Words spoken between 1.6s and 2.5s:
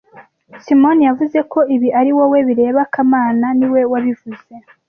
ibi ari wowe